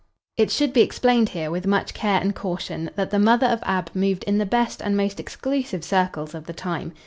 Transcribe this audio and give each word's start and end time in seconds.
It 0.35 0.49
should 0.49 0.73
be 0.73 0.81
explained 0.81 1.29
here, 1.29 1.51
with 1.51 1.67
much 1.67 1.93
care 1.93 2.19
and 2.19 2.33
caution, 2.33 2.89
that 2.95 3.11
the 3.11 3.19
mother 3.19 3.45
of 3.45 3.59
Ab 3.61 3.91
moved 3.93 4.23
in 4.23 4.39
the 4.39 4.47
best 4.47 4.81
and 4.81 4.97
most 4.97 5.19
exclusive 5.19 5.83
circles 5.83 6.33
of 6.33 6.47
the 6.47 6.53
time. 6.53 6.93